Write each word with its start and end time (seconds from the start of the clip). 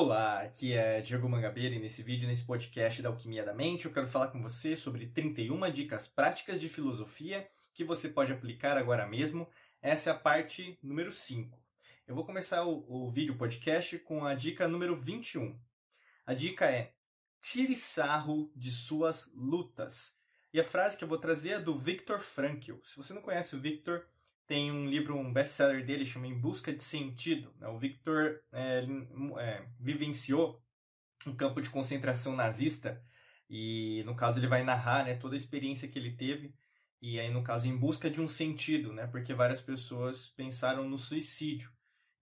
Olá, 0.00 0.42
aqui 0.42 0.74
é 0.74 1.00
Diego 1.00 1.28
Mangabeira 1.28 1.74
e 1.74 1.80
nesse 1.80 2.04
vídeo, 2.04 2.28
nesse 2.28 2.44
podcast 2.44 3.02
da 3.02 3.08
Alquimia 3.08 3.44
da 3.44 3.52
Mente, 3.52 3.84
eu 3.86 3.92
quero 3.92 4.06
falar 4.06 4.28
com 4.28 4.40
você 4.40 4.76
sobre 4.76 5.08
31 5.08 5.72
dicas 5.72 6.06
práticas 6.06 6.60
de 6.60 6.68
filosofia 6.68 7.50
que 7.74 7.82
você 7.82 8.08
pode 8.08 8.32
aplicar 8.32 8.76
agora 8.76 9.04
mesmo. 9.08 9.48
Essa 9.82 10.10
é 10.10 10.12
a 10.12 10.16
parte 10.16 10.78
número 10.84 11.10
5. 11.10 11.60
Eu 12.06 12.14
vou 12.14 12.24
começar 12.24 12.64
o, 12.64 12.86
o 12.88 13.10
vídeo 13.10 13.36
podcast 13.36 13.98
com 13.98 14.24
a 14.24 14.36
dica 14.36 14.68
número 14.68 14.94
21. 14.94 15.58
A 16.24 16.32
dica 16.32 16.66
é: 16.66 16.92
tire 17.42 17.74
sarro 17.74 18.52
de 18.54 18.70
suas 18.70 19.28
lutas. 19.34 20.16
E 20.54 20.60
a 20.60 20.64
frase 20.64 20.96
que 20.96 21.02
eu 21.02 21.08
vou 21.08 21.18
trazer 21.18 21.48
é 21.48 21.60
do 21.60 21.76
Viktor 21.76 22.20
Frankl. 22.20 22.76
Se 22.84 22.96
você 22.96 23.12
não 23.12 23.20
conhece 23.20 23.56
o 23.56 23.60
Viktor, 23.60 24.06
tem 24.48 24.72
um 24.72 24.86
livro, 24.86 25.16
um 25.16 25.32
best-seller 25.32 25.84
dele, 25.86 26.04
chama 26.04 26.26
Em 26.26 26.36
Busca 26.36 26.72
de 26.72 26.82
Sentido. 26.82 27.52
Né? 27.60 27.68
O 27.68 27.78
Victor 27.78 28.40
é, 28.50 28.84
é, 29.38 29.64
vivenciou 29.78 30.60
um 31.26 31.36
campo 31.36 31.60
de 31.60 31.70
concentração 31.70 32.34
nazista 32.34 33.00
e, 33.48 34.02
no 34.04 34.16
caso, 34.16 34.40
ele 34.40 34.48
vai 34.48 34.64
narrar 34.64 35.04
né, 35.04 35.14
toda 35.14 35.36
a 35.36 35.36
experiência 35.36 35.86
que 35.86 35.98
ele 35.98 36.16
teve 36.16 36.52
e 37.00 37.20
aí, 37.20 37.30
no 37.32 37.42
caso, 37.42 37.68
em 37.68 37.76
busca 37.76 38.10
de 38.10 38.20
um 38.20 38.26
sentido, 38.26 38.92
né? 38.92 39.06
Porque 39.06 39.32
várias 39.32 39.60
pessoas 39.60 40.28
pensaram 40.30 40.88
no 40.88 40.98
suicídio, 40.98 41.70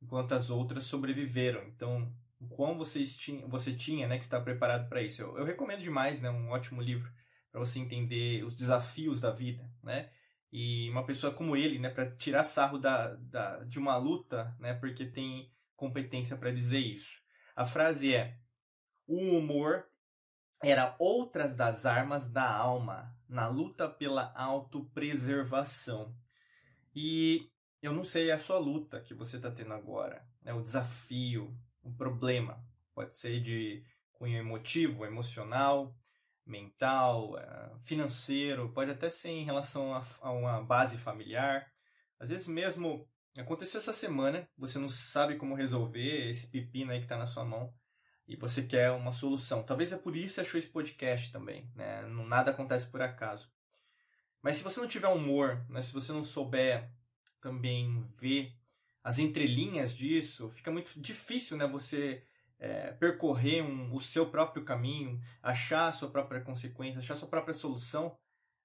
enquanto 0.02 0.32
as 0.32 0.50
outras 0.50 0.84
sobreviveram. 0.84 1.66
Então, 1.68 2.12
o 2.38 2.46
quão 2.46 2.76
vocês 2.76 3.16
tinha, 3.16 3.46
você 3.46 3.72
tinha, 3.72 4.06
né, 4.06 4.18
que 4.18 4.24
está 4.24 4.38
preparado 4.38 4.88
para 4.88 5.00
isso? 5.00 5.22
Eu, 5.22 5.38
eu 5.38 5.44
recomendo 5.44 5.80
demais, 5.80 6.20
né? 6.20 6.30
Um 6.30 6.50
ótimo 6.50 6.82
livro 6.82 7.10
para 7.50 7.60
você 7.60 7.78
entender 7.78 8.44
os 8.44 8.54
desafios 8.54 9.20
da 9.20 9.30
vida, 9.30 9.70
né? 9.82 10.10
E 10.58 10.88
uma 10.88 11.04
pessoa 11.04 11.34
como 11.34 11.54
ele, 11.54 11.78
né, 11.78 11.90
para 11.90 12.10
tirar 12.16 12.42
sarro 12.42 12.78
da, 12.78 13.14
da, 13.16 13.62
de 13.64 13.78
uma 13.78 13.94
luta, 13.98 14.56
né, 14.58 14.72
porque 14.72 15.04
tem 15.04 15.52
competência 15.76 16.34
para 16.34 16.50
dizer 16.50 16.78
isso. 16.78 17.20
A 17.54 17.66
frase 17.66 18.14
é: 18.14 18.38
o 19.06 19.18
humor 19.18 19.86
era 20.62 20.96
outras 20.98 21.54
das 21.54 21.84
armas 21.84 22.26
da 22.26 22.50
alma 22.50 23.14
na 23.28 23.46
luta 23.48 23.86
pela 23.86 24.32
autopreservação. 24.34 26.16
E 26.94 27.50
eu 27.82 27.92
não 27.92 28.02
sei 28.02 28.30
a 28.32 28.38
sua 28.38 28.56
luta 28.58 29.02
que 29.02 29.12
você 29.12 29.36
está 29.36 29.50
tendo 29.50 29.74
agora, 29.74 30.26
né, 30.40 30.54
o 30.54 30.62
desafio, 30.62 31.54
o 31.82 31.92
problema. 31.92 32.64
Pode 32.94 33.18
ser 33.18 33.42
de 33.42 33.84
cunho 34.10 34.38
emotivo, 34.38 35.04
emocional, 35.04 35.94
mental, 36.46 37.38
eh, 37.38 37.70
financeiro, 37.82 38.72
pode 38.72 38.90
até 38.90 39.10
ser 39.10 39.30
em 39.30 39.44
relação 39.44 39.94
a, 39.94 40.30
uma 40.30 40.62
base 40.62 40.96
familiar. 40.96 41.70
Às 42.18 42.28
vezes 42.28 42.46
mesmo 42.46 43.08
aconteceu 43.36 43.80
essa 43.80 43.92
semana, 43.92 44.48
você 44.56 44.78
não 44.78 44.88
sabe 44.88 45.36
como 45.36 45.54
resolver 45.54 46.30
esse 46.30 46.46
pepino 46.46 46.92
aí 46.92 46.98
que 46.98 47.04
está 47.04 47.16
na 47.18 47.26
sua 47.26 47.44
mão 47.44 47.74
e 48.26 48.36
você 48.36 48.62
quer 48.62 48.90
uma 48.92 49.12
solução. 49.12 49.62
Talvez 49.62 49.92
é 49.92 49.98
por 49.98 50.16
isso 50.16 50.36
que 50.36 50.40
achou 50.40 50.58
esse 50.58 50.68
podcast 50.68 51.30
também, 51.32 51.70
né? 51.74 52.02
Nada 52.06 52.50
acontece 52.50 52.86
por 52.86 53.02
acaso. 53.02 53.50
Mas 54.42 54.58
se 54.58 54.64
você 54.64 54.80
não 54.80 54.88
tiver 54.88 55.08
humor, 55.08 55.64
né? 55.68 55.82
se 55.82 55.92
você 55.92 56.12
não 56.12 56.24
souber 56.24 56.90
também 57.40 58.08
ver 58.16 58.54
as 59.02 59.18
entrelinhas 59.18 59.94
disso, 59.94 60.50
fica 60.50 60.70
muito 60.70 61.00
difícil, 61.00 61.56
né? 61.56 61.66
Você 61.66 62.24
é, 62.58 62.92
percorrer 62.92 63.62
um, 63.62 63.94
o 63.94 64.00
seu 64.00 64.30
próprio 64.30 64.64
caminho, 64.64 65.20
achar 65.42 65.88
a 65.88 65.92
sua 65.92 66.10
própria 66.10 66.40
consequência, 66.40 66.98
achar 66.98 67.14
a 67.14 67.16
sua 67.16 67.28
própria 67.28 67.54
solução 67.54 68.16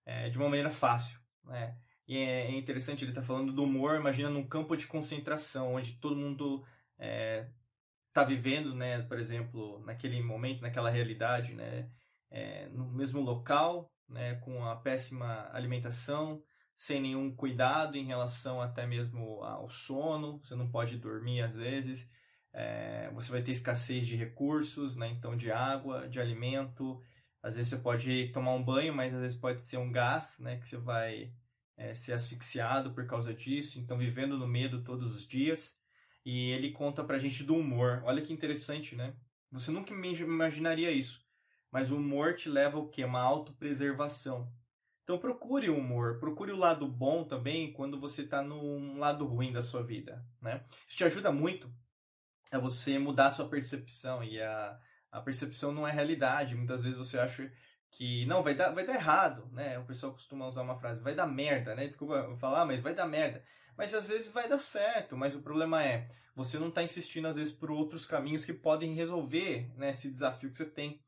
é, 0.06 0.30
de 0.30 0.38
uma 0.38 0.47
maneira 0.47 0.72
fácil. 0.72 1.20
Né? 1.44 1.75
E 2.08 2.17
é, 2.17 2.47
é 2.47 2.52
interessante 2.52 3.03
ele 3.03 3.12
estar 3.12 3.22
tá 3.22 3.28
falando 3.28 3.53
do 3.53 3.64
humor, 3.64 3.95
imagina 3.95 4.30
num 4.30 4.47
campo 4.47 4.75
de 4.75 4.88
concentração, 4.88 5.75
onde 5.75 5.94
todo 5.94 6.16
mundo 6.16 6.64
está 6.95 8.22
é, 8.22 8.25
vivendo, 8.25 8.75
né, 8.75 9.01
por 9.03 9.19
exemplo, 9.19 9.84
naquele 9.85 10.22
momento, 10.22 10.62
naquela 10.62 10.90
realidade, 10.90 11.53
né, 11.53 11.90
é, 12.30 12.68
no 12.69 12.91
mesmo 12.91 13.22
local, 13.22 13.91
né, 14.07 14.35
com 14.35 14.66
a 14.66 14.75
péssima 14.75 15.50
alimentação, 15.53 16.44
sem 16.78 17.01
nenhum 17.01 17.34
cuidado 17.35 17.96
em 17.96 18.06
relação 18.06 18.62
até 18.62 18.88
mesmo 18.88 19.44
ao 19.44 19.69
sono, 19.69 20.40
você 20.40 20.56
não 20.56 20.69
pode 20.69 20.97
dormir 20.97 21.41
às 21.41 21.56
vezes, 21.56 22.09
é, 22.53 23.09
você 23.13 23.31
vai 23.31 23.41
ter 23.41 23.51
escassez 23.51 24.06
de 24.06 24.16
recursos, 24.16 24.95
né? 24.95 25.09
então 25.09 25.35
de 25.35 25.51
água, 25.51 26.07
de 26.07 26.19
alimento. 26.19 27.01
Às 27.41 27.56
vezes 27.56 27.69
você 27.69 27.78
pode 27.78 28.29
tomar 28.34 28.53
um 28.53 28.63
banho, 28.63 28.94
mas 28.94 29.13
às 29.13 29.22
vezes 29.22 29.38
pode 29.38 29.62
ser 29.62 29.78
um 29.78 29.91
gás, 29.91 30.38
né? 30.39 30.57
que 30.57 30.67
você 30.67 30.78
vai 30.78 31.34
é, 31.78 31.94
ser 31.94 32.13
asfixiado 32.13 32.94
por 32.94 33.06
causa 33.07 33.34
disso. 33.34 33.79
Então, 33.79 33.97
vivendo 33.97 34.38
no 34.38 34.47
medo 34.47 34.84
todos 34.84 35.16
os 35.16 35.28
dias. 35.28 35.79
E 36.23 36.51
ele 36.51 36.72
conta 36.72 37.03
pra 37.03 37.17
gente 37.17 37.44
do 37.44 37.56
humor. 37.56 38.03
Olha 38.06 38.22
que 38.22 38.34
interessante, 38.34 38.95
né? 38.95 39.16
Você 39.51 39.72
nunca 39.72 39.91
imaginaria 39.91 40.91
isso. 40.91 41.19
Mas 41.72 41.89
o 41.89 41.97
humor 41.97 42.35
te 42.35 42.47
leva 42.47 42.78
ao 42.78 42.89
quê? 42.89 43.03
Uma 43.03 43.22
autopreservação. 43.22 44.51
Então 45.03 45.18
procure 45.18 45.68
o 45.69 45.78
humor, 45.78 46.19
procure 46.19 46.51
o 46.51 46.57
lado 46.57 46.88
bom 46.88 47.23
também 47.23 47.73
quando 47.73 48.00
você 48.00 48.22
está 48.22 48.44
num 48.44 49.00
lado 49.00 49.25
ruim 49.25 49.51
da 49.51 49.62
sua 49.62 49.81
vida, 49.81 50.23
né? 50.39 50.63
Isso 50.88 50.97
te 50.97 51.03
ajuda 51.03 51.31
muito 51.31 51.73
é 52.51 52.59
você 52.59 53.00
mudar 53.00 53.28
a 53.28 53.31
sua 53.31 53.47
percepção 53.47 54.23
e 54.23 54.39
a, 54.41 54.78
a 55.12 55.22
percepção 55.22 55.72
não 55.72 55.88
é 55.88 55.91
realidade. 55.91 56.56
Muitas 56.56 56.84
vezes 56.84 56.97
você 56.97 57.17
acha 57.17 57.51
que 57.89 58.25
não 58.25 58.44
vai 58.44 58.53
dar, 58.53 58.72
vai 58.72 58.85
dar 58.85 58.95
errado, 58.95 59.50
né? 59.51 59.79
O 59.79 59.85
pessoal 59.85 60.12
costuma 60.12 60.47
usar 60.47 60.62
uma 60.62 60.78
frase, 60.78 61.01
vai 61.01 61.16
dar 61.16 61.28
merda, 61.28 61.73
né? 61.73 61.88
Desculpa 61.88 62.35
falar, 62.39 62.66
mas 62.66 62.81
vai 62.81 62.94
dar 62.94 63.07
merda. 63.07 63.44
Mas 63.78 63.94
às 63.94 64.07
vezes 64.07 64.31
vai 64.31 64.47
dar 64.47 64.57
certo, 64.57 65.17
mas 65.17 65.35
o 65.35 65.41
problema 65.41 65.84
é, 65.84 66.09
você 66.35 66.59
não 66.59 66.69
está 66.69 66.84
insistindo 66.84 67.28
às 67.28 67.35
vezes 67.35 67.53
por 67.53 67.72
outros 67.72 68.06
caminhos 68.06 68.45
que 68.45 68.53
podem 68.53 68.94
resolver, 68.94 69.72
né, 69.75 69.91
esse 69.91 70.09
desafio 70.09 70.51
que 70.51 70.57
você 70.57 70.66
tem. 70.66 71.01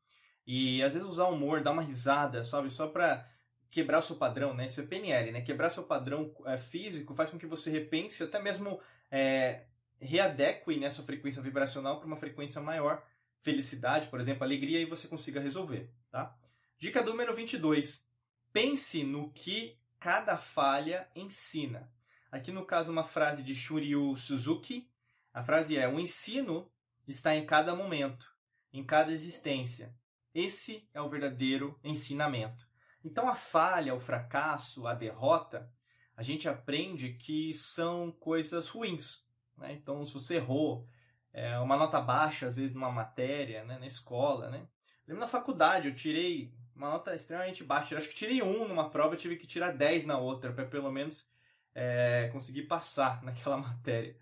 E 0.46 0.82
às 0.82 0.92
vezes 0.92 1.08
usar 1.08 1.26
humor, 1.26 1.62
dar 1.62 1.72
uma 1.72 1.82
risada, 1.82 2.44
sabe, 2.44 2.70
só 2.70 2.88
para 2.88 3.26
quebrar 3.70 3.98
o 3.98 4.02
seu 4.02 4.16
padrão, 4.16 4.54
né? 4.54 4.66
Isso 4.66 4.80
é 4.80 4.86
PNL, 4.86 5.32
né? 5.32 5.40
Quebrar 5.40 5.70
seu 5.70 5.84
padrão 5.84 6.34
é, 6.46 6.56
físico 6.56 7.14
faz 7.14 7.30
com 7.30 7.38
que 7.38 7.46
você 7.46 7.70
repense 7.70 8.22
até 8.22 8.40
mesmo 8.40 8.80
é, 9.10 9.64
readeque 10.04 10.78
né, 10.78 10.90
sua 10.90 11.04
frequência 11.04 11.42
vibracional 11.42 11.98
para 11.98 12.06
uma 12.06 12.16
frequência 12.16 12.60
maior, 12.60 13.04
felicidade, 13.40 14.08
por 14.08 14.20
exemplo, 14.20 14.44
alegria, 14.44 14.80
e 14.80 14.86
você 14.86 15.08
consiga 15.08 15.40
resolver. 15.40 15.90
Tá? 16.10 16.36
Dica 16.78 17.02
número 17.02 17.34
22. 17.34 18.06
Pense 18.52 19.02
no 19.02 19.32
que 19.32 19.78
cada 19.98 20.36
falha 20.36 21.08
ensina. 21.14 21.90
Aqui 22.30 22.52
no 22.52 22.64
caso 22.64 22.92
uma 22.92 23.04
frase 23.04 23.42
de 23.42 23.54
Shuryu 23.54 24.16
Suzuki. 24.16 24.90
A 25.32 25.42
frase 25.42 25.76
é: 25.76 25.88
"O 25.88 25.98
ensino 25.98 26.70
está 27.06 27.34
em 27.34 27.46
cada 27.46 27.74
momento, 27.74 28.26
em 28.72 28.84
cada 28.84 29.12
existência. 29.12 29.94
Esse 30.34 30.88
é 30.92 31.00
o 31.00 31.08
verdadeiro 31.08 31.78
ensinamento." 31.82 32.68
Então 33.04 33.28
a 33.28 33.34
falha, 33.34 33.94
o 33.94 34.00
fracasso, 34.00 34.86
a 34.86 34.94
derrota, 34.94 35.70
a 36.16 36.22
gente 36.22 36.48
aprende 36.48 37.14
que 37.14 37.52
são 37.54 38.12
coisas 38.12 38.68
ruins, 38.68 39.23
né? 39.56 39.72
Então, 39.72 40.04
se 40.04 40.14
você 40.14 40.36
errou 40.36 40.86
é, 41.32 41.58
uma 41.58 41.76
nota 41.76 42.00
baixa, 42.00 42.46
às 42.46 42.56
vezes, 42.56 42.74
numa 42.74 42.90
matéria, 42.90 43.64
né? 43.64 43.78
na 43.78 43.86
escola, 43.86 44.50
né? 44.50 44.66
lembro 45.06 45.20
na 45.20 45.28
faculdade, 45.28 45.88
eu 45.88 45.94
tirei 45.94 46.52
uma 46.74 46.90
nota 46.90 47.14
extremamente 47.14 47.62
baixa. 47.62 47.94
Eu 47.94 47.98
acho 47.98 48.08
que 48.08 48.14
tirei 48.14 48.42
um 48.42 48.66
numa 48.66 48.90
prova, 48.90 49.16
tive 49.16 49.36
que 49.36 49.46
tirar 49.46 49.72
10 49.72 50.06
na 50.06 50.18
outra, 50.18 50.52
para 50.52 50.64
pelo 50.64 50.90
menos 50.90 51.30
é, 51.74 52.28
conseguir 52.32 52.62
passar 52.62 53.22
naquela 53.24 53.56
matéria. 53.56 54.16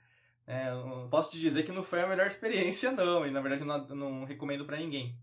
É, 0.47 0.71
posso 1.11 1.31
te 1.31 1.39
dizer 1.39 1.63
que 1.65 1.73
não 1.73 1.83
foi 1.83 2.03
a 2.03 2.07
melhor 2.07 2.27
experiência, 2.27 2.91
não, 2.91 3.27
e 3.27 3.31
na 3.31 3.41
verdade 3.41 3.65
não, 3.65 3.87
não 3.89 4.25
recomendo 4.25 4.65
para 4.65 4.77
ninguém. 4.77 5.17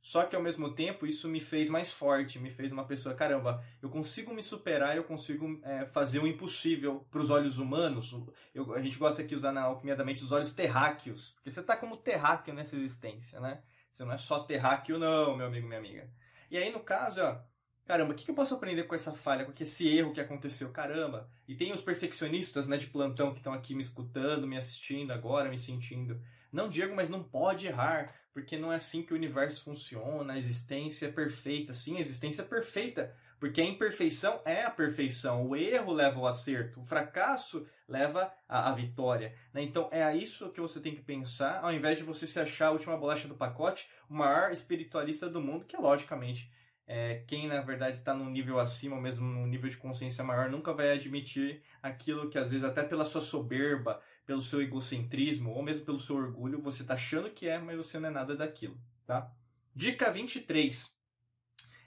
Só 0.00 0.24
que 0.24 0.36
ao 0.36 0.42
mesmo 0.42 0.72
tempo 0.72 1.06
isso 1.06 1.28
me 1.28 1.40
fez 1.40 1.68
mais 1.68 1.92
forte, 1.92 2.38
me 2.38 2.50
fez 2.50 2.70
uma 2.70 2.86
pessoa, 2.86 3.14
caramba, 3.14 3.64
eu 3.82 3.90
consigo 3.90 4.32
me 4.32 4.42
superar, 4.42 4.96
eu 4.96 5.04
consigo 5.04 5.60
é, 5.64 5.86
fazer 5.86 6.20
o 6.20 6.26
impossível 6.26 7.06
para 7.10 7.20
os 7.20 7.30
olhos 7.30 7.58
humanos. 7.58 8.14
Eu, 8.54 8.72
a 8.74 8.80
gente 8.80 8.98
gosta 8.98 9.22
aqui 9.22 9.30
de 9.30 9.36
usar 9.36 9.52
na 9.52 9.62
alquimia 9.62 9.96
da 9.96 10.04
mente 10.04 10.22
os 10.22 10.32
olhos 10.32 10.52
terráqueos, 10.52 11.30
porque 11.30 11.50
você 11.50 11.60
está 11.60 11.76
como 11.76 11.96
terráqueo 11.96 12.54
nessa 12.54 12.76
existência, 12.76 13.40
né? 13.40 13.62
Você 13.92 14.04
não 14.04 14.12
é 14.12 14.18
só 14.18 14.40
terráqueo, 14.40 14.98
não, 14.98 15.36
meu 15.36 15.46
amigo, 15.46 15.66
minha 15.66 15.80
amiga. 15.80 16.08
E 16.50 16.56
aí, 16.56 16.70
no 16.70 16.80
caso, 16.80 17.20
ó, 17.22 17.38
caramba, 17.86 18.12
o 18.12 18.16
que, 18.16 18.24
que 18.24 18.30
eu 18.30 18.34
posso 18.34 18.54
aprender 18.54 18.84
com 18.84 18.94
essa 18.94 19.12
falha, 19.12 19.44
com 19.44 19.52
esse 19.62 19.88
erro 19.88 20.12
que 20.12 20.20
aconteceu? 20.20 20.70
Caramba, 20.72 21.30
e 21.46 21.54
tem 21.54 21.72
os 21.72 21.80
perfeccionistas 21.80 22.66
né, 22.66 22.76
de 22.76 22.88
plantão 22.88 23.32
que 23.32 23.38
estão 23.38 23.52
aqui 23.52 23.74
me 23.74 23.80
escutando, 23.80 24.46
me 24.46 24.56
assistindo 24.56 25.12
agora, 25.12 25.48
me 25.48 25.58
sentindo. 25.58 26.20
Não, 26.52 26.68
Diego, 26.68 26.94
mas 26.94 27.08
não 27.08 27.22
pode 27.22 27.66
errar 27.66 28.14
porque 28.32 28.58
não 28.58 28.70
é 28.70 28.76
assim 28.76 29.02
que 29.02 29.14
o 29.14 29.16
universo 29.16 29.64
funciona, 29.64 30.34
a 30.34 30.38
existência 30.38 31.06
é 31.06 31.10
perfeita. 31.10 31.72
Sim, 31.72 31.96
a 31.96 32.00
existência 32.00 32.42
é 32.42 32.44
perfeita, 32.44 33.16
porque 33.40 33.62
a 33.62 33.64
imperfeição 33.64 34.42
é 34.44 34.62
a 34.62 34.70
perfeição, 34.70 35.46
o 35.46 35.56
erro 35.56 35.92
leva 35.92 36.18
ao 36.18 36.26
acerto, 36.26 36.80
o 36.80 36.84
fracasso 36.84 37.66
leva 37.88 38.30
à, 38.46 38.68
à 38.68 38.74
vitória. 38.74 39.34
Né? 39.54 39.62
Então 39.62 39.88
é 39.90 40.14
isso 40.14 40.50
que 40.50 40.60
você 40.60 40.80
tem 40.80 40.94
que 40.94 41.00
pensar, 41.00 41.60
ao 41.62 41.72
invés 41.72 41.96
de 41.96 42.04
você 42.04 42.26
se 42.26 42.38
achar 42.38 42.66
a 42.66 42.72
última 42.72 42.96
bolacha 42.96 43.26
do 43.26 43.34
pacote, 43.34 43.88
o 44.06 44.12
maior 44.12 44.52
espiritualista 44.52 45.30
do 45.30 45.40
mundo, 45.40 45.64
que 45.64 45.74
é 45.74 45.78
logicamente 45.78 46.50
é, 46.86 47.24
quem 47.26 47.48
na 47.48 47.60
verdade 47.60 47.96
está 47.96 48.14
num 48.14 48.30
nível 48.30 48.60
acima, 48.60 48.94
ou 48.94 49.02
mesmo 49.02 49.26
num 49.26 49.46
nível 49.46 49.68
de 49.68 49.76
consciência 49.76 50.22
maior, 50.22 50.48
nunca 50.48 50.72
vai 50.72 50.92
admitir 50.92 51.62
aquilo 51.82 52.30
que 52.30 52.38
às 52.38 52.50
vezes, 52.50 52.64
até 52.64 52.82
pela 52.82 53.04
sua 53.04 53.20
soberba, 53.20 54.00
pelo 54.24 54.40
seu 54.40 54.62
egocentrismo 54.62 55.50
ou 55.50 55.62
mesmo 55.62 55.84
pelo 55.84 55.98
seu 55.98 56.16
orgulho, 56.16 56.62
você 56.62 56.82
está 56.82 56.94
achando 56.94 57.30
que 57.30 57.48
é, 57.48 57.58
mas 57.58 57.76
você 57.76 57.98
não 57.98 58.08
é 58.08 58.12
nada 58.12 58.36
daquilo, 58.36 58.78
tá? 59.04 59.30
Dica 59.74 60.10
23. 60.10 60.94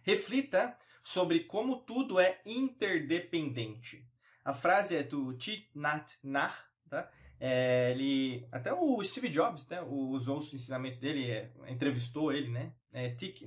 Reflita 0.04 0.78
sobre 1.02 1.42
como 1.42 1.78
tudo 1.82 2.20
é 2.20 2.42
interdependente. 2.46 4.06
A 4.44 4.54
frase 4.54 4.96
é 4.96 5.04
do 5.04 5.34
Thich 5.34 5.70
Nhat 5.74 6.18
Hanh, 6.24 6.52
tá? 6.90 7.10
É, 7.40 7.92
ele, 7.92 8.46
até 8.52 8.74
o 8.74 9.02
Steve 9.02 9.30
Jobs 9.30 9.68
né, 9.70 9.82
usou 9.82 10.40
os 10.40 10.54
ensinamentos 10.54 11.00
dele, 11.00 11.32
é, 11.32 11.52
entrevistou 11.70 12.34
ele, 12.34 12.50
né? 12.50 12.74
É, 12.92 13.10
Thich 13.12 13.46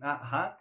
Hanh, 0.00 0.56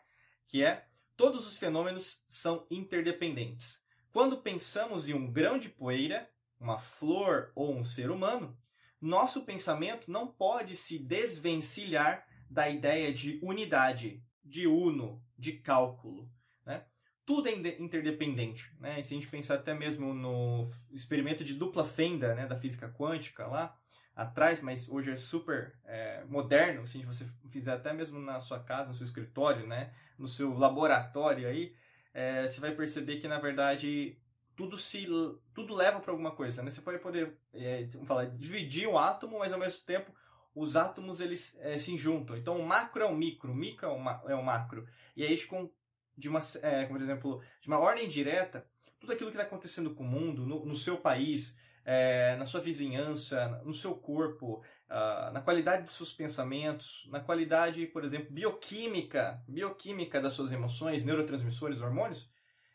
que 0.48 0.64
é 0.64 0.86
todos 1.16 1.48
os 1.48 1.58
fenômenos 1.58 2.24
são 2.28 2.66
interdependentes. 2.70 3.82
Quando 4.12 4.42
pensamos 4.42 5.08
em 5.08 5.14
um 5.14 5.32
grão 5.32 5.58
de 5.58 5.70
poeira, 5.70 6.30
uma 6.60 6.78
flor 6.78 7.52
ou 7.56 7.76
um 7.76 7.84
ser 7.84 8.10
humano, 8.10 8.58
nosso 9.00 9.46
pensamento 9.46 10.12
não 10.12 10.28
pode 10.28 10.76
se 10.76 11.00
desvencilhar 11.00 12.26
da 12.50 12.70
ideia 12.70 13.14
de 13.14 13.40
unidade, 13.42 14.24
de 14.44 14.68
uno, 14.68 15.24
de 15.38 15.54
cálculo. 15.54 16.30
Né? 16.66 16.84
Tudo 17.26 17.48
é 17.48 17.54
interdependente. 17.54 18.74
Né? 18.80 19.00
E 19.00 19.04
se 19.04 19.14
a 19.14 19.18
gente 19.18 19.30
pensar 19.30 19.56
até 19.56 19.74
mesmo 19.74 20.14
no 20.14 20.64
experimento 20.92 21.44
de 21.44 21.54
dupla 21.54 21.86
fenda 21.86 22.34
né, 22.34 22.48
da 22.48 22.60
física 22.60 22.90
quântica 22.90 23.46
lá 23.48 23.79
atrás, 24.20 24.62
mas 24.62 24.90
hoje 24.90 25.12
é 25.12 25.16
super 25.16 25.74
é, 25.86 26.26
moderno, 26.26 26.86
se 26.86 27.02
você 27.06 27.26
fizer 27.50 27.72
até 27.72 27.94
mesmo 27.94 28.20
na 28.20 28.42
sua 28.42 28.60
casa, 28.60 28.90
no 28.90 28.94
seu 28.94 29.06
escritório, 29.06 29.66
né, 29.66 29.94
no 30.18 30.28
seu 30.28 30.58
laboratório 30.58 31.48
aí, 31.48 31.74
é, 32.14 32.46
você 32.46 32.60
vai 32.60 32.76
perceber 32.76 33.18
que 33.18 33.28
na 33.30 33.40
verdade 33.40 34.18
tudo 34.58 34.76
se 34.76 35.08
tudo 35.54 35.74
leva 35.74 36.02
para 36.02 36.12
alguma 36.12 36.32
coisa. 36.32 36.62
Né? 36.62 36.70
Você 36.70 36.82
pode 36.82 37.00
poder 37.00 37.38
é, 37.54 37.88
falar, 38.06 38.26
dividir 38.26 38.88
o 38.88 38.98
átomo, 38.98 39.40
mas 39.40 39.54
ao 39.54 39.60
mesmo 39.60 39.86
tempo 39.86 40.14
os 40.54 40.76
átomos 40.76 41.22
eles 41.22 41.58
é, 41.62 41.80
se 41.80 41.96
juntam. 41.96 42.36
Então 42.36 42.60
o 42.60 42.68
macro 42.68 43.02
é 43.02 43.06
o 43.06 43.16
micro, 43.16 43.54
o 43.54 43.56
micro 43.56 43.88
é 43.88 43.90
o, 43.90 43.98
ma 43.98 44.22
é 44.28 44.36
o 44.36 44.44
macro. 44.44 44.86
E 45.16 45.24
aí 45.24 45.42
com 45.46 45.72
de 46.18 46.28
uma, 46.28 46.40
é, 46.62 46.86
por 46.86 47.02
exemplo, 47.02 47.42
de 47.62 47.70
uma 47.70 47.80
ordem 47.80 48.06
direta, 48.06 48.68
tudo 49.00 49.14
aquilo 49.14 49.32
que 49.32 49.38
está 49.38 49.48
acontecendo 49.48 49.96
com 49.96 50.04
o 50.04 50.08
mundo, 50.08 50.46
no, 50.46 50.66
no 50.66 50.76
seu 50.76 50.98
país, 50.98 51.58
é, 51.92 52.36
na 52.36 52.46
sua 52.46 52.62
vizinhança, 52.62 53.60
no 53.66 53.74
seu 53.74 53.96
corpo, 53.96 54.64
uh, 54.92 55.34
na 55.34 55.42
qualidade 55.42 55.86
dos 55.86 55.96
seus 55.96 56.14
pensamentos, 56.14 57.10
na 57.12 57.20
qualidade, 57.20 57.84
por 57.88 58.06
exemplo, 58.06 58.32
bioquímica, 58.32 59.42
bioquímica 59.48 60.22
das 60.22 60.34
suas 60.34 60.52
emoções, 60.52 61.04
neurotransmissores, 61.04 61.82
hormônios, 61.82 62.30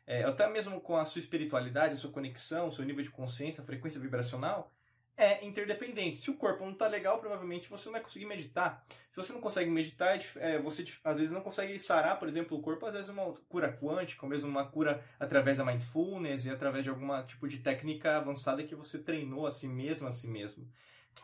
é, 0.05 0.25
até 0.25 0.51
mesmo 0.51 0.81
com 0.81 0.97
a 0.97 1.05
sua 1.05 1.21
espiritualidade, 1.21 1.95
a 1.95 1.97
sua 1.97 2.11
conexão, 2.11 2.67
o 2.67 2.73
seu 2.73 2.85
nível 2.85 3.05
de 3.05 3.11
consciência, 3.11 3.63
a 3.63 3.65
frequência 3.65 4.01
vibracional, 4.01 4.73
é 5.17 5.45
interdependente. 5.45 6.17
Se 6.17 6.31
o 6.31 6.37
corpo 6.37 6.65
não 6.65 6.73
está 6.73 6.87
legal, 6.87 7.19
provavelmente 7.19 7.69
você 7.69 7.87
não 7.87 7.93
vai 7.93 8.03
conseguir 8.03 8.27
meditar. 8.27 8.85
Se 9.11 9.17
você 9.17 9.33
não 9.33 9.41
consegue 9.41 9.71
meditar, 9.71 10.19
é, 10.37 10.59
você 10.59 10.85
às 11.05 11.17
vezes 11.17 11.33
não 11.33 11.41
consegue 11.41 11.79
sarar, 11.79 12.19
por 12.19 12.29
exemplo, 12.29 12.59
o 12.59 12.61
corpo, 12.61 12.85
às 12.87 12.95
vezes 12.95 13.09
uma 13.09 13.33
cura 13.49 13.73
quântica, 13.73 14.25
ou 14.27 14.31
mesmo 14.31 14.49
uma 14.49 14.67
cura 14.67 15.05
através 15.19 15.57
da 15.57 15.65
mindfulness 15.65 16.47
e 16.47 16.51
através 16.51 16.85
de 16.85 16.91
alguma 16.91 17.23
tipo 17.23 17.47
de 17.47 17.59
técnica 17.59 18.17
avançada 18.17 18.65
que 18.65 18.75
você 18.75 18.99
treinou 18.99 19.47
a 19.47 19.53
si 19.53 19.69
mesmo, 19.69 20.09
a 20.09 20.13
si 20.13 20.27
mesmo. 20.27 20.69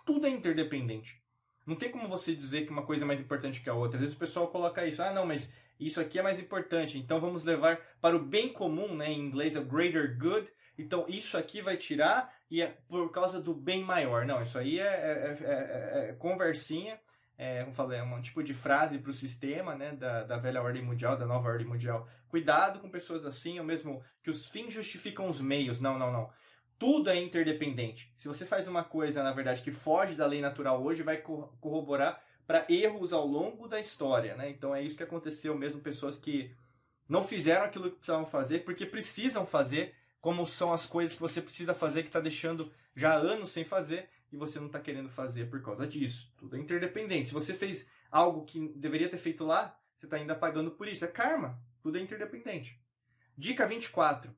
Tudo 0.06 0.26
é 0.26 0.30
interdependente. 0.30 1.20
Não 1.66 1.76
tem 1.76 1.90
como 1.90 2.08
você 2.08 2.34
dizer 2.34 2.64
que 2.64 2.72
uma 2.72 2.84
coisa 2.84 3.04
é 3.04 3.06
mais 3.06 3.20
importante 3.20 3.60
que 3.60 3.68
a 3.68 3.74
outra. 3.74 3.96
Às 3.96 4.02
vezes 4.02 4.16
o 4.16 4.20
pessoal 4.20 4.48
coloca 4.48 4.86
isso, 4.86 5.02
ah, 5.02 5.12
não, 5.12 5.26
mas 5.26 5.52
isso 5.78 6.00
aqui 6.00 6.18
é 6.18 6.22
mais 6.22 6.38
importante, 6.38 6.98
então 6.98 7.20
vamos 7.20 7.42
levar 7.42 7.80
para 8.00 8.14
o 8.14 8.24
bem 8.24 8.52
comum, 8.52 8.94
né? 8.94 9.10
em 9.10 9.18
inglês 9.18 9.56
é 9.56 9.60
greater 9.62 10.18
good, 10.18 10.46
então 10.78 11.06
isso 11.08 11.38
aqui 11.38 11.62
vai 11.62 11.76
tirar 11.76 12.32
e 12.50 12.60
é 12.60 12.76
por 12.88 13.10
causa 13.12 13.40
do 13.40 13.54
bem 13.54 13.84
maior. 13.84 14.26
Não, 14.26 14.42
isso 14.42 14.58
aí 14.58 14.78
é, 14.78 14.82
é, 14.82 15.38
é, 15.40 16.10
é 16.10 16.12
conversinha, 16.18 16.98
é, 17.38 17.62
como 17.62 17.74
falei, 17.74 17.98
é 17.98 18.02
um 18.02 18.20
tipo 18.20 18.42
de 18.42 18.52
frase 18.52 18.98
para 18.98 19.10
o 19.10 19.14
sistema 19.14 19.74
né, 19.74 19.92
da, 19.92 20.24
da 20.24 20.36
velha 20.36 20.60
ordem 20.60 20.82
mundial, 20.82 21.16
da 21.16 21.24
nova 21.24 21.48
ordem 21.48 21.66
mundial. 21.66 22.06
Cuidado 22.28 22.80
com 22.80 22.90
pessoas 22.90 23.24
assim, 23.24 23.58
ou 23.58 23.64
mesmo 23.64 24.02
que 24.22 24.28
os 24.28 24.48
fins 24.48 24.74
justificam 24.74 25.28
os 25.28 25.40
meios. 25.40 25.80
Não, 25.80 25.98
não, 25.98 26.12
não. 26.12 26.30
Tudo 26.78 27.08
é 27.08 27.16
interdependente. 27.16 28.12
Se 28.16 28.26
você 28.26 28.44
faz 28.44 28.66
uma 28.66 28.82
coisa, 28.82 29.22
na 29.22 29.32
verdade, 29.32 29.62
que 29.62 29.70
foge 29.70 30.14
da 30.14 30.26
lei 30.26 30.40
natural 30.40 30.82
hoje, 30.82 31.02
vai 31.02 31.18
corroborar 31.18 32.22
para 32.46 32.66
erros 32.68 33.12
ao 33.12 33.26
longo 33.26 33.68
da 33.68 33.78
história. 33.78 34.34
Né? 34.34 34.50
Então 34.50 34.74
é 34.74 34.82
isso 34.82 34.96
que 34.96 35.02
aconteceu 35.02 35.56
mesmo, 35.56 35.80
pessoas 35.80 36.18
que 36.18 36.54
não 37.08 37.22
fizeram 37.24 37.64
aquilo 37.64 37.90
que 37.90 37.96
precisavam 37.96 38.26
fazer 38.26 38.64
porque 38.64 38.84
precisam 38.84 39.46
fazer 39.46 39.94
como 40.20 40.46
são 40.46 40.72
as 40.72 40.86
coisas 40.86 41.14
que 41.14 41.20
você 41.20 41.40
precisa 41.40 41.74
fazer 41.74 42.02
que 42.02 42.08
está 42.08 42.20
deixando 42.20 42.72
já 42.94 43.14
anos 43.14 43.50
sem 43.50 43.64
fazer 43.64 44.08
e 44.32 44.36
você 44.36 44.58
não 44.58 44.66
está 44.66 44.78
querendo 44.78 45.08
fazer 45.08 45.48
por 45.48 45.62
causa 45.62 45.86
disso. 45.86 46.32
Tudo 46.36 46.56
é 46.56 46.60
interdependente. 46.60 47.28
Se 47.28 47.34
você 47.34 47.54
fez 47.54 47.86
algo 48.10 48.44
que 48.44 48.68
deveria 48.76 49.08
ter 49.08 49.18
feito 49.18 49.44
lá, 49.44 49.76
você 49.96 50.06
está 50.06 50.16
ainda 50.16 50.34
pagando 50.34 50.70
por 50.70 50.86
isso. 50.86 51.04
É 51.04 51.08
karma. 51.08 51.60
Tudo 51.82 51.98
é 51.98 52.00
interdependente. 52.00 52.80
Dica 53.36 53.66
24. 53.66 54.34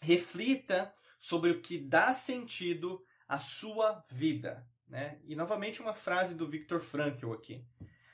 Reflita 0.00 0.92
sobre 1.18 1.50
o 1.50 1.60
que 1.60 1.78
dá 1.78 2.12
sentido 2.12 3.04
à 3.28 3.38
sua 3.38 4.04
vida. 4.10 4.66
Né? 4.88 5.20
E 5.24 5.36
novamente 5.36 5.80
uma 5.80 5.94
frase 5.94 6.34
do 6.34 6.48
Viktor 6.48 6.80
Frankl 6.80 7.32
aqui. 7.32 7.64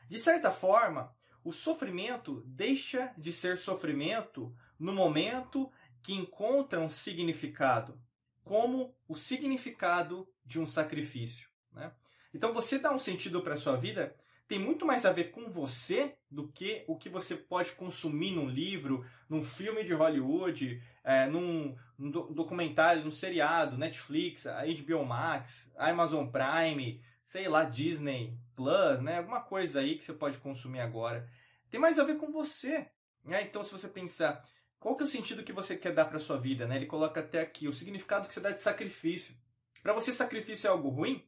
De 0.09 0.19
certa 0.19 0.51
forma, 0.51 1.15
o 1.43 1.53
sofrimento 1.53 2.43
deixa 2.47 3.13
de 3.17 3.33
ser 3.33 3.57
sofrimento 3.59 4.55
no 4.79 4.93
momento 4.93 5.71
que 6.09 6.15
encontram 6.15 6.89
significado, 6.89 8.01
como 8.43 8.97
o 9.07 9.15
significado 9.15 10.27
de 10.43 10.59
um 10.59 10.67
sacrifício. 10.67 11.47
Né? 11.71 11.93
Então, 12.33 12.55
você 12.55 12.79
dá 12.79 12.91
um 12.91 12.99
sentido 12.99 13.43
para 13.43 13.53
a 13.53 13.59
sua 13.59 13.77
vida 13.77 14.17
tem 14.47 14.59
muito 14.59 14.87
mais 14.87 15.05
a 15.05 15.13
ver 15.13 15.31
com 15.31 15.51
você 15.51 16.15
do 16.31 16.49
que 16.49 16.83
o 16.89 16.97
que 16.97 17.11
você 17.11 17.37
pode 17.37 17.73
consumir 17.73 18.33
num 18.33 18.49
livro, 18.49 19.05
num 19.29 19.43
filme 19.43 19.85
de 19.85 19.93
Hollywood, 19.93 20.83
é, 21.05 21.27
num, 21.27 21.77
num, 21.99 22.11
documentário, 22.11 23.05
num 23.05 23.11
seriado, 23.11 23.77
Netflix, 23.77 24.47
HBO 24.47 25.05
Max, 25.05 25.71
Amazon 25.77 26.27
Prime, 26.29 27.05
sei 27.27 27.47
lá, 27.47 27.65
Disney 27.65 28.39
Plus, 28.57 29.03
né? 29.03 29.19
Alguma 29.19 29.43
coisa 29.43 29.81
aí 29.81 29.99
que 29.99 30.07
você 30.07 30.15
pode 30.15 30.39
consumir 30.39 30.81
agora. 30.81 31.29
Tem 31.71 31.79
mais 31.79 31.99
a 31.99 32.05
ver 32.05 32.17
com 32.17 32.33
você. 32.33 32.87
Né? 33.23 33.43
Então, 33.43 33.63
se 33.63 33.71
você 33.71 33.87
pensar, 33.87 34.43
qual 34.81 34.97
que 34.97 35.03
é 35.03 35.07
o 35.07 35.09
sentido 35.09 35.43
que 35.43 35.53
você 35.53 35.77
quer 35.77 35.93
dar 35.93 36.05
para 36.05 36.21
sua 36.21 36.39
vida? 36.39 36.67
Né? 36.67 36.77
Ele 36.77 36.87
coloca 36.87 37.21
até 37.21 37.41
aqui 37.41 37.67
o 37.67 37.73
significado 37.73 38.29
que 38.29 38.35
você 38.35 38.41
dá 38.41 38.51
de 38.51 38.61
sacrifício. 38.61 39.35
Para 39.83 39.93
você, 39.93 40.13
sacrifício 40.13 40.67
é 40.67 40.71
algo 40.71 40.89
ruim? 40.89 41.25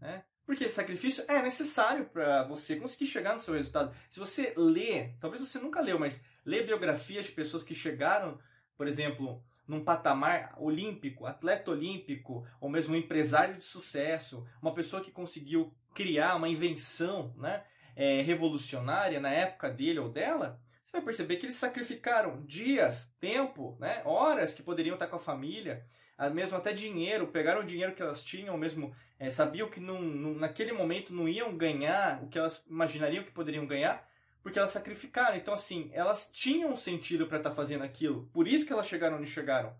Né? 0.00 0.24
Porque 0.44 0.68
sacrifício 0.68 1.24
é 1.28 1.40
necessário 1.40 2.06
para 2.06 2.42
você 2.44 2.76
conseguir 2.76 3.06
chegar 3.06 3.34
no 3.34 3.40
seu 3.40 3.54
resultado. 3.54 3.94
Se 4.10 4.18
você 4.18 4.52
lê, 4.56 5.14
talvez 5.20 5.46
você 5.46 5.58
nunca 5.58 5.80
leu, 5.80 5.98
mas 5.98 6.22
lê 6.44 6.62
biografias 6.62 7.26
de 7.26 7.32
pessoas 7.32 7.62
que 7.62 7.74
chegaram, 7.74 8.38
por 8.76 8.88
exemplo, 8.88 9.42
num 9.66 9.84
patamar 9.84 10.52
olímpico, 10.58 11.26
atleta 11.26 11.70
olímpico, 11.70 12.44
ou 12.60 12.68
mesmo 12.68 12.94
um 12.94 12.98
empresário 12.98 13.56
de 13.56 13.64
sucesso, 13.64 14.44
uma 14.60 14.74
pessoa 14.74 15.02
que 15.02 15.12
conseguiu 15.12 15.72
criar 15.94 16.34
uma 16.34 16.48
invenção 16.48 17.32
né, 17.36 17.62
é, 17.94 18.22
revolucionária 18.22 19.20
na 19.20 19.30
época 19.30 19.70
dele 19.70 20.00
ou 20.00 20.08
dela, 20.08 20.60
você 20.92 20.98
vai 20.98 21.02
perceber 21.06 21.36
que 21.36 21.46
eles 21.46 21.56
sacrificaram 21.56 22.42
dias, 22.44 23.10
tempo, 23.18 23.78
né, 23.80 24.02
horas 24.04 24.52
que 24.52 24.62
poderiam 24.62 24.94
estar 24.94 25.06
com 25.06 25.16
a 25.16 25.20
família, 25.20 25.86
mesmo 26.34 26.58
até 26.58 26.72
dinheiro, 26.72 27.28
pegaram 27.28 27.62
o 27.62 27.64
dinheiro 27.64 27.94
que 27.94 28.02
elas 28.02 28.22
tinham, 28.22 28.58
mesmo 28.58 28.94
é, 29.18 29.30
sabiam 29.30 29.70
que 29.70 29.80
num, 29.80 30.34
naquele 30.34 30.70
momento 30.70 31.14
não 31.14 31.26
iam 31.26 31.56
ganhar 31.56 32.22
o 32.22 32.28
que 32.28 32.38
elas 32.38 32.62
imaginariam 32.68 33.24
que 33.24 33.30
poderiam 33.30 33.66
ganhar, 33.66 34.06
porque 34.42 34.58
elas 34.58 34.70
sacrificaram. 34.70 35.36
Então, 35.36 35.54
assim, 35.54 35.90
elas 35.94 36.30
tinham 36.30 36.76
sentido 36.76 37.26
para 37.26 37.38
estar 37.38 37.52
fazendo 37.52 37.84
aquilo. 37.84 38.28
Por 38.32 38.46
isso 38.46 38.66
que 38.66 38.72
elas 38.72 38.86
chegaram 38.86 39.16
onde 39.16 39.30
chegaram. 39.30 39.74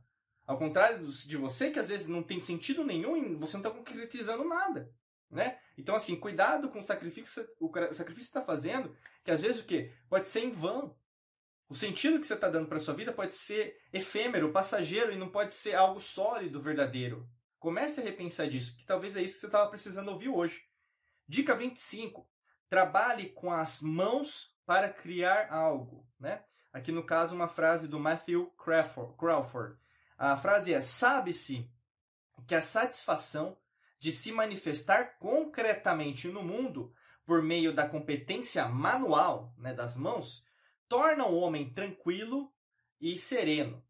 Ao 0.46 0.56
contrário 0.56 1.06
de 1.06 1.36
você, 1.36 1.70
que 1.70 1.78
às 1.78 1.88
vezes 1.88 2.08
não 2.08 2.22
tem 2.22 2.40
sentido 2.40 2.82
nenhum 2.84 3.16
e 3.16 3.34
você 3.36 3.56
não 3.56 3.60
está 3.62 3.70
concretizando 3.70 4.44
nada. 4.44 4.90
Né? 5.30 5.58
Então, 5.78 5.94
assim, 5.94 6.16
cuidado 6.16 6.68
com 6.68 6.78
o 6.78 6.82
sacrifício, 6.82 7.46
o 7.58 7.68
sacrifício 7.68 8.04
que 8.04 8.14
você 8.14 8.20
está 8.20 8.42
fazendo, 8.42 8.94
que 9.24 9.30
às 9.30 9.40
vezes 9.40 9.62
o 9.62 9.64
quê? 9.64 9.92
Pode 10.08 10.28
ser 10.28 10.40
em 10.40 10.50
vão. 10.50 10.94
O 11.68 11.74
sentido 11.74 12.20
que 12.20 12.26
você 12.26 12.34
está 12.34 12.48
dando 12.48 12.68
para 12.68 12.78
sua 12.78 12.94
vida 12.94 13.12
pode 13.12 13.32
ser 13.32 13.80
efêmero, 13.92 14.52
passageiro 14.52 15.12
e 15.12 15.18
não 15.18 15.28
pode 15.30 15.54
ser 15.54 15.74
algo 15.74 16.00
sólido, 16.00 16.60
verdadeiro. 16.60 17.26
Comece 17.58 18.00
a 18.00 18.04
repensar 18.04 18.48
disso, 18.48 18.76
que 18.76 18.84
talvez 18.84 19.16
é 19.16 19.22
isso 19.22 19.34
que 19.34 19.40
você 19.40 19.46
estava 19.46 19.70
precisando 19.70 20.10
ouvir 20.10 20.28
hoje. 20.28 20.62
Dica 21.26 21.54
25. 21.54 22.28
Trabalhe 22.68 23.30
com 23.30 23.52
as 23.52 23.80
mãos 23.80 24.54
para 24.66 24.88
criar 24.88 25.52
algo. 25.52 26.06
Né? 26.18 26.42
Aqui 26.72 26.90
no 26.90 27.04
caso, 27.04 27.34
uma 27.34 27.48
frase 27.48 27.86
do 27.86 28.00
Matthew 28.00 28.52
Crawford. 28.56 29.76
A 30.18 30.36
frase 30.36 30.74
é: 30.74 30.80
Sabe-se 30.80 31.70
que 32.46 32.54
a 32.54 32.62
satisfação 32.62 33.56
de 33.98 34.10
se 34.10 34.32
manifestar 34.32 35.18
concretamente 35.18 36.28
no 36.28 36.42
mundo 36.42 36.92
por 37.24 37.40
meio 37.42 37.72
da 37.72 37.88
competência 37.88 38.66
manual 38.66 39.54
né, 39.56 39.72
das 39.72 39.94
mãos 39.94 40.44
torna 40.92 41.24
o 41.26 41.34
homem 41.36 41.70
tranquilo 41.70 42.52
e 43.00 43.16
sereno. 43.16 43.82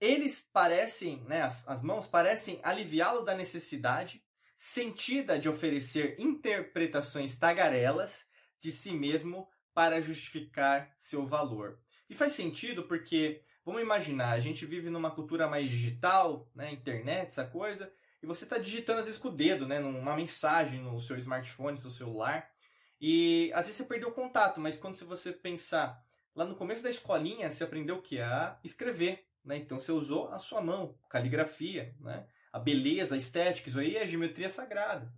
eles 0.00 0.40
parecem, 0.40 1.22
né, 1.24 1.42
as, 1.42 1.62
as 1.68 1.82
mãos 1.82 2.06
parecem 2.06 2.58
aliviá-lo 2.62 3.26
da 3.26 3.34
necessidade 3.34 4.24
sentida 4.56 5.38
de 5.38 5.50
oferecer 5.50 6.18
interpretações 6.18 7.36
tagarelas 7.36 8.26
de 8.58 8.72
si 8.72 8.90
mesmo 8.90 9.46
para 9.74 10.00
justificar 10.00 10.90
seu 10.98 11.26
valor. 11.26 11.78
E 12.08 12.14
faz 12.14 12.32
sentido 12.32 12.84
porque, 12.84 13.44
vamos 13.62 13.82
imaginar, 13.82 14.30
a 14.30 14.40
gente 14.40 14.64
vive 14.64 14.88
numa 14.88 15.10
cultura 15.10 15.46
mais 15.46 15.68
digital, 15.68 16.50
né, 16.54 16.72
internet, 16.72 17.26
essa 17.26 17.44
coisa, 17.44 17.92
e 18.22 18.26
você 18.26 18.44
está 18.44 18.56
digitando 18.56 19.00
às 19.00 19.04
vezes 19.04 19.20
com 19.20 19.28
o 19.28 19.36
dedo, 19.36 19.68
né, 19.68 19.78
numa 19.78 20.16
mensagem 20.16 20.80
no 20.80 20.98
seu 21.00 21.18
smartphone, 21.18 21.72
no 21.72 21.82
seu 21.82 21.90
celular, 21.90 22.50
e 22.98 23.52
às 23.52 23.66
vezes 23.66 23.76
você 23.76 23.84
perdeu 23.84 24.08
o 24.08 24.14
contato, 24.14 24.58
mas 24.58 24.78
quando 24.78 24.96
você 25.04 25.32
pensar 25.32 26.02
lá 26.40 26.46
no 26.46 26.56
começo 26.56 26.82
da 26.82 26.88
escolinha, 26.88 27.50
você 27.50 27.62
aprendeu 27.62 27.96
o 27.96 28.02
que? 28.02 28.18
A 28.18 28.58
escrever. 28.64 29.26
Né? 29.44 29.58
Então 29.58 29.78
você 29.78 29.92
usou 29.92 30.32
a 30.32 30.38
sua 30.38 30.62
mão, 30.62 30.98
caligrafia, 31.10 31.94
né? 32.00 32.26
a 32.50 32.58
beleza, 32.58 33.14
a 33.14 33.18
estética, 33.18 33.68
isso 33.68 33.78
aí 33.78 33.96
é 33.96 34.02
a 34.02 34.06
geometria 34.06 34.48
sagrada. 34.48 35.12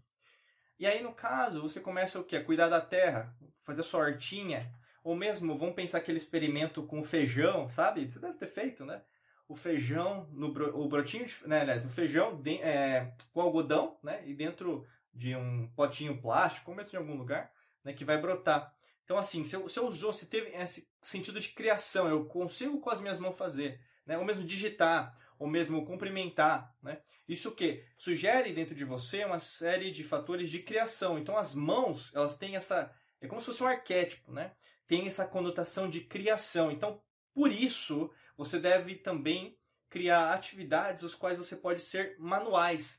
E 0.80 0.84
aí, 0.86 1.00
no 1.00 1.12
caso, 1.12 1.62
você 1.62 1.80
começa 1.80 2.18
o 2.18 2.24
quê? 2.24 2.38
A 2.38 2.44
cuidar 2.44 2.68
da 2.68 2.80
terra, 2.80 3.32
fazer 3.62 3.82
a 3.82 3.84
sua 3.84 4.00
hortinha, 4.00 4.72
ou 5.04 5.14
mesmo, 5.14 5.56
vamos 5.56 5.76
pensar 5.76 5.98
aquele 5.98 6.18
experimento 6.18 6.82
com 6.82 7.04
feijão, 7.04 7.68
sabe? 7.68 8.04
Você 8.04 8.18
deve 8.18 8.34
ter 8.34 8.48
feito, 8.48 8.84
né? 8.84 9.00
O 9.48 9.54
feijão, 9.54 10.28
no, 10.32 10.48
o 10.48 10.88
brotinho, 10.88 11.24
de, 11.24 11.36
né, 11.46 11.60
aliás, 11.60 11.84
o 11.84 11.88
feijão 11.88 12.40
de, 12.40 12.56
é, 12.56 13.14
com 13.32 13.40
algodão, 13.40 13.96
né? 14.02 14.22
E 14.26 14.34
dentro 14.34 14.84
de 15.14 15.36
um 15.36 15.68
potinho 15.76 16.20
plástico, 16.20 16.74
mesmo 16.74 16.96
em 16.96 17.00
algum 17.00 17.16
lugar, 17.16 17.52
né? 17.84 17.92
Que 17.92 18.04
vai 18.04 18.20
brotar. 18.20 18.74
Então, 19.12 19.20
assim, 19.20 19.44
se 19.44 19.58
você 19.58 19.78
usou, 19.78 20.10
se 20.10 20.24
teve 20.24 20.56
esse 20.56 20.88
sentido 21.02 21.38
de 21.38 21.50
criação, 21.50 22.08
eu 22.08 22.24
consigo 22.24 22.80
com 22.80 22.88
as 22.88 22.98
minhas 22.98 23.18
mãos 23.18 23.36
fazer 23.36 23.78
né? 24.06 24.16
ou 24.16 24.24
mesmo 24.24 24.42
digitar, 24.42 25.14
ou 25.38 25.46
mesmo 25.46 25.84
cumprimentar. 25.84 26.74
Né? 26.82 26.98
Isso 27.28 27.52
que 27.52 27.84
sugere 27.98 28.54
dentro 28.54 28.74
de 28.74 28.86
você 28.86 29.22
uma 29.22 29.38
série 29.38 29.90
de 29.90 30.02
fatores 30.02 30.50
de 30.50 30.60
criação. 30.60 31.18
Então 31.18 31.36
as 31.36 31.54
mãos, 31.54 32.10
elas 32.14 32.38
têm 32.38 32.56
essa. 32.56 32.90
É 33.20 33.26
como 33.26 33.38
se 33.38 33.48
fosse 33.48 33.62
um 33.62 33.66
arquétipo, 33.66 34.32
né? 34.32 34.52
Tem 34.86 35.06
essa 35.06 35.26
conotação 35.26 35.90
de 35.90 36.00
criação. 36.00 36.72
Então, 36.72 36.98
por 37.34 37.52
isso, 37.52 38.10
você 38.34 38.58
deve 38.58 38.94
também 38.94 39.58
criar 39.90 40.32
atividades 40.32 41.04
as 41.04 41.14
quais 41.14 41.36
você 41.36 41.54
pode 41.54 41.82
ser 41.82 42.16
manuais. 42.18 42.98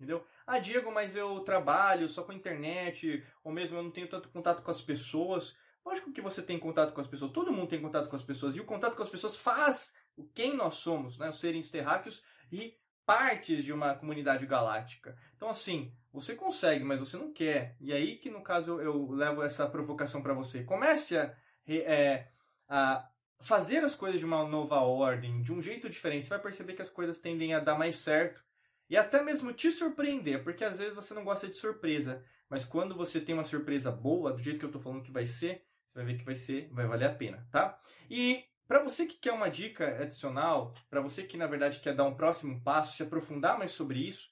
Entendeu? 0.00 0.26
Ah, 0.46 0.58
Diego, 0.58 0.90
mas 0.90 1.14
eu 1.14 1.40
trabalho 1.40 2.08
só 2.08 2.22
com 2.22 2.32
a 2.32 2.34
internet, 2.34 3.22
ou 3.44 3.52
mesmo 3.52 3.76
eu 3.76 3.82
não 3.82 3.90
tenho 3.90 4.08
tanto 4.08 4.30
contato 4.30 4.62
com 4.62 4.70
as 4.70 4.80
pessoas. 4.80 5.54
Lógico 5.84 6.10
que 6.10 6.22
você 6.22 6.40
tem 6.40 6.58
contato 6.58 6.94
com 6.94 7.02
as 7.02 7.06
pessoas, 7.06 7.30
todo 7.32 7.52
mundo 7.52 7.68
tem 7.68 7.82
contato 7.82 8.08
com 8.08 8.16
as 8.16 8.22
pessoas, 8.22 8.56
e 8.56 8.60
o 8.60 8.64
contato 8.64 8.96
com 8.96 9.02
as 9.02 9.10
pessoas 9.10 9.36
faz 9.36 9.94
quem 10.34 10.56
nós 10.56 10.76
somos, 10.76 11.18
né, 11.18 11.28
os 11.28 11.38
seres 11.38 11.70
terráqueos 11.70 12.22
e 12.50 12.74
partes 13.04 13.62
de 13.62 13.74
uma 13.74 13.94
comunidade 13.94 14.46
galáctica. 14.46 15.18
Então, 15.36 15.50
assim, 15.50 15.92
você 16.10 16.34
consegue, 16.34 16.82
mas 16.82 16.98
você 16.98 17.18
não 17.18 17.30
quer. 17.30 17.76
E 17.78 17.92
aí 17.92 18.16
que, 18.16 18.30
no 18.30 18.42
caso, 18.42 18.80
eu 18.80 19.10
levo 19.10 19.42
essa 19.42 19.68
provocação 19.68 20.22
para 20.22 20.32
você. 20.32 20.64
Comece 20.64 21.18
a, 21.18 21.34
é, 21.68 22.28
a 22.66 23.06
fazer 23.38 23.84
as 23.84 23.94
coisas 23.94 24.18
de 24.18 24.24
uma 24.24 24.48
nova 24.48 24.76
ordem, 24.76 25.42
de 25.42 25.52
um 25.52 25.60
jeito 25.60 25.90
diferente. 25.90 26.24
Você 26.24 26.30
vai 26.30 26.38
perceber 26.38 26.72
que 26.72 26.82
as 26.82 26.88
coisas 26.88 27.18
tendem 27.18 27.52
a 27.52 27.60
dar 27.60 27.76
mais 27.76 27.96
certo 27.96 28.42
e 28.90 28.96
até 28.96 29.22
mesmo 29.22 29.52
te 29.52 29.70
surpreender, 29.70 30.42
porque 30.42 30.64
às 30.64 30.76
vezes 30.78 30.94
você 30.94 31.14
não 31.14 31.24
gosta 31.24 31.46
de 31.46 31.56
surpresa, 31.56 32.24
mas 32.48 32.64
quando 32.64 32.96
você 32.96 33.20
tem 33.20 33.32
uma 33.32 33.44
surpresa 33.44 33.92
boa, 33.92 34.32
do 34.32 34.42
jeito 34.42 34.58
que 34.58 34.64
eu 34.64 34.68
estou 34.68 34.82
falando 34.82 35.04
que 35.04 35.12
vai 35.12 35.24
ser, 35.24 35.64
você 35.88 35.98
vai 35.98 36.04
ver 36.04 36.18
que 36.18 36.24
vai 36.24 36.34
ser, 36.34 36.68
vai 36.72 36.86
valer 36.86 37.06
a 37.06 37.14
pena, 37.14 37.46
tá? 37.52 37.80
E 38.10 38.44
para 38.66 38.82
você 38.82 39.06
que 39.06 39.16
quer 39.16 39.32
uma 39.32 39.48
dica 39.48 40.02
adicional, 40.02 40.74
para 40.90 41.00
você 41.00 41.22
que 41.22 41.36
na 41.36 41.46
verdade 41.46 41.78
quer 41.78 41.94
dar 41.94 42.04
um 42.04 42.16
próximo 42.16 42.60
passo, 42.62 42.96
se 42.96 43.02
aprofundar 43.02 43.56
mais 43.56 43.70
sobre 43.70 44.00
isso, 44.00 44.28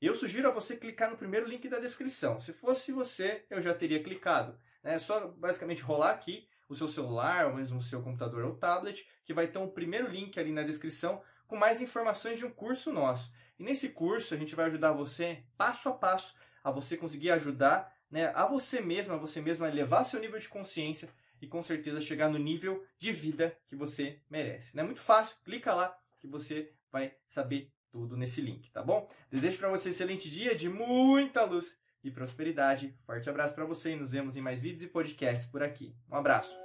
eu 0.00 0.14
sugiro 0.14 0.48
a 0.48 0.52
você 0.52 0.76
clicar 0.76 1.10
no 1.10 1.16
primeiro 1.16 1.46
link 1.46 1.66
da 1.68 1.78
descrição. 1.78 2.40
Se 2.40 2.52
fosse 2.52 2.90
você, 2.90 3.46
eu 3.48 3.60
já 3.62 3.72
teria 3.72 4.02
clicado. 4.02 4.58
É 4.82 4.98
só 4.98 5.28
basicamente 5.28 5.82
rolar 5.82 6.10
aqui 6.10 6.48
o 6.68 6.74
seu 6.74 6.88
celular, 6.88 7.46
ou 7.46 7.54
mesmo 7.54 7.78
o 7.78 7.82
seu 7.82 8.02
computador 8.02 8.44
ou 8.44 8.56
tablet, 8.56 9.06
que 9.24 9.32
vai 9.32 9.46
ter 9.46 9.58
um 9.58 9.68
primeiro 9.68 10.08
link 10.08 10.38
ali 10.40 10.52
na 10.52 10.62
descrição 10.62 11.22
com 11.52 11.56
mais 11.58 11.82
informações 11.82 12.38
de 12.38 12.46
um 12.46 12.50
curso 12.50 12.90
nosso. 12.90 13.30
E 13.58 13.62
nesse 13.62 13.90
curso 13.90 14.32
a 14.32 14.38
gente 14.38 14.54
vai 14.54 14.64
ajudar 14.66 14.92
você 14.92 15.44
passo 15.58 15.86
a 15.90 15.92
passo 15.92 16.34
a 16.64 16.70
você 16.70 16.96
conseguir 16.96 17.30
ajudar 17.30 17.94
né, 18.10 18.32
a 18.34 18.46
você 18.46 18.80
mesmo, 18.80 19.12
a 19.12 19.18
você 19.18 19.38
mesmo 19.42 19.62
a 19.62 19.68
elevar 19.68 20.06
seu 20.06 20.18
nível 20.18 20.38
de 20.38 20.48
consciência 20.48 21.10
e 21.42 21.46
com 21.46 21.62
certeza 21.62 22.00
chegar 22.00 22.30
no 22.30 22.38
nível 22.38 22.82
de 22.98 23.12
vida 23.12 23.54
que 23.66 23.76
você 23.76 24.18
merece. 24.30 24.78
É 24.78 24.82
muito 24.82 25.00
fácil, 25.00 25.36
clica 25.44 25.74
lá 25.74 25.94
que 26.18 26.26
você 26.26 26.72
vai 26.90 27.14
saber 27.28 27.70
tudo 27.90 28.16
nesse 28.16 28.40
link, 28.40 28.70
tá 28.70 28.82
bom? 28.82 29.06
Desejo 29.30 29.58
para 29.58 29.68
você 29.68 29.90
um 29.90 29.92
excelente 29.92 30.30
dia 30.30 30.54
de 30.54 30.70
muita 30.70 31.44
luz 31.44 31.78
e 32.02 32.10
prosperidade. 32.10 32.96
Forte 33.04 33.28
abraço 33.28 33.54
para 33.54 33.66
você 33.66 33.92
e 33.92 33.96
nos 33.96 34.12
vemos 34.12 34.36
em 34.36 34.40
mais 34.40 34.62
vídeos 34.62 34.84
e 34.84 34.86
podcasts 34.86 35.46
por 35.46 35.62
aqui. 35.62 35.94
Um 36.10 36.16
abraço. 36.16 36.56